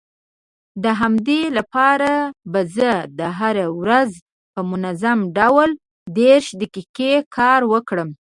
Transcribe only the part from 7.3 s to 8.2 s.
کار وکړم.